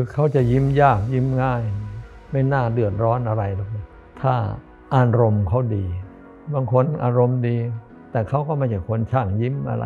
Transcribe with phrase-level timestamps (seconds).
[0.00, 1.62] คือเขาจะยิ้มยากยิ้มง่าย
[2.32, 3.68] ไม่น่าเดือดร้อนอะไรหรอก
[4.22, 4.34] ถ้า
[4.94, 5.84] อารมณ์เขาดี
[6.54, 7.56] บางคนอารมณ์ดี
[8.12, 9.84] แต่เขาก็ไม่ใช่คนช่างยิ้มอะไร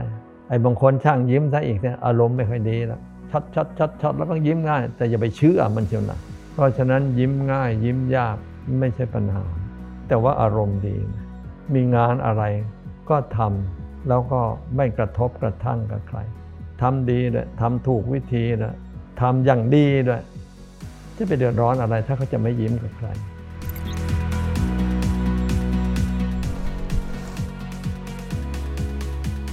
[0.48, 6.18] ไอ้บางคนช่างยิ้มซะอีกเนี่ยอารมณ์ไม่ค่อยดีแล้วชัดชัดชัดชัดแล้วก็ยิ้มง่าย แต่อย่าไปเชื่อมันเชียวนะ
[6.54, 8.36] เพราะฉะนั้นยิ้มง่าย ยิ้มยาก
[8.80, 9.44] ไม่ใช่ปัญหา
[10.08, 10.96] แต่ว่าอารมณ์ดี
[11.74, 12.42] มีงานอะไร
[13.10, 14.40] ก็ทำแล้วก็
[14.76, 16.18] ไม่กระทบกระทั่งกับใคร
[16.82, 18.76] ทำดีด้วยทำถูกวิธีด้วย
[19.20, 20.22] ทำอย่างดีด้วย
[21.16, 23.08] จะไปเดือดร้อนอะไรถ้าเขาจะไม่ยิ้มกับใคร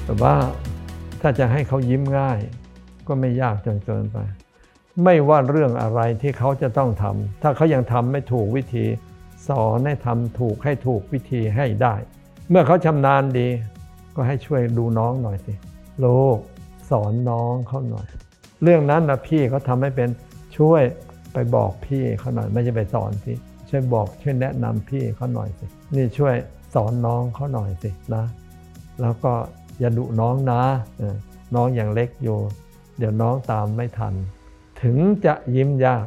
[0.05, 0.35] แต่ว่า
[1.21, 2.39] ถ้าจะให้เขายิ้มง่าย
[3.07, 4.17] ก็ไม่ยากจนเกินไป
[5.03, 8.85] ไม่ว่าเรื่องอะไรที่เขาจะต้องทำถ้าเขายังทำไม่ถูกวิธี
[9.47, 11.95] สอนให้ทำถูกให้ถูกวิธีให้ได้
[12.49, 13.47] เมื่อเขาชำนาญดี
[14.15, 15.53] ก็ให้ช่วยดูน้องหน่อยสิ
[15.99, 16.37] โลก
[16.89, 18.07] สอนน้องเขาหน่อย
[18.63, 20.09] เรื่องนั้นนะพี่เขาทำให้เป็น
[20.57, 20.81] ช่วย
[21.33, 23.33] ไปบอกพี่เขาหน่อยไม่ใช่ไปสอนสิ
[23.69, 26.35] ช่วยบอกช่วยแนะนำพี่เขาหน่อยสิ นี่ช่วย
[26.75, 28.23] สอนน้องเขาหน่อยสินะ
[29.01, 29.31] แล้วก็
[29.79, 30.61] อย่าดุน้องนะ
[31.55, 32.39] น้องอย่างเล็กอยู่
[32.97, 34.13] เดี๋ยวน้องตามไม่ทัน
[34.81, 36.05] ถึงจะยิ้มยาก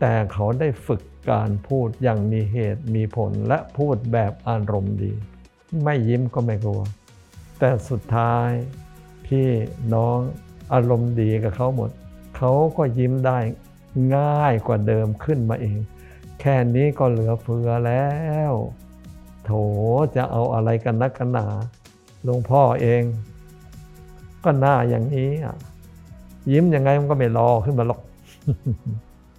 [0.00, 5.12] แต่เขาได้ฝึกการพูดอย่างมีเหตุมีผลและพูดแบบอารมณ์ดี
[5.84, 6.82] ไม่ยิ้มก็ไม่กลัว
[7.58, 8.50] แต่สุดท้าย
[9.26, 9.46] พี่
[9.94, 10.18] น้อง
[10.72, 11.90] อารมณ์ดีกับเขาหมด
[12.36, 13.38] เขาก็ยิ้มได้
[14.16, 15.78] ง่ายกว่าเดิมขึ้นมาเอง
[16.40, 18.12] แค่นี้ก็เหลือเฟือแล้
[18.50, 18.52] ว
[19.44, 19.50] โถ
[20.16, 21.46] จะเอาอะไรกันนักกันหนา
[22.24, 23.02] หลวงพ่อเอง
[24.44, 25.30] ก็หน้าอย่างนี้
[26.52, 28.00] ยิ้มยังไงมันก็ไม่รอขึ้นมาหรอก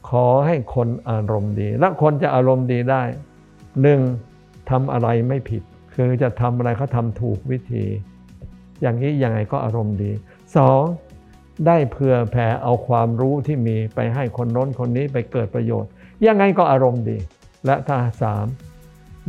[0.09, 3.03] ขอให้คนอารมณ์ดี และคนจะอารมณ์ดีได้
[3.81, 3.99] หนึ่ง
[4.69, 5.61] ทำอะไรไม่ผิด
[5.93, 7.85] คือจะทำอะไรเขาทำถูกวิธี
[8.81, 10.11] อย่างนี้ยังไงก็อารมณ์ดี
[10.57, 10.81] สอง
[11.67, 15.89] ได้เผื่อแผ่เอาความรู้ที่มีไปให้คนน้นคนนี้ไปเกิดประโยชน์
[16.25, 17.17] ยังไงก็อารมณ์ดี
[17.65, 18.45] และถ้าสาม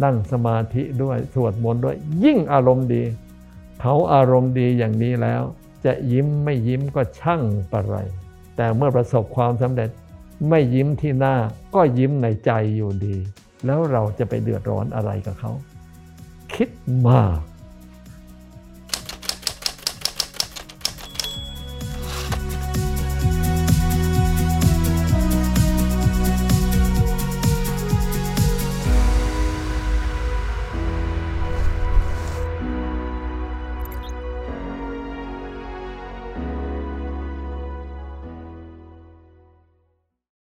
[0.04, 3.02] นั่งสมาธิด้วยสวดมนต์ด้วย ยิ่งอารมณ์ดี
[3.80, 5.42] เขาอารมณ์ดีอย่างนี้แล้ว
[5.84, 7.42] จะยิ้มไม่ยิ้มก็ช่าง
[7.72, 7.96] ปะไร
[8.56, 9.90] แต่เมื่อประสบความสำเร็จ
[10.48, 11.34] ไม่ยิ้มที่หน้า
[11.74, 13.16] ก็ยิ้มในใจอยู่ดี
[13.66, 15.52] แล้วเราจะไปเดือดร้อนอะไรกับเขา
[16.54, 16.68] คิด
[17.08, 17.38] มาก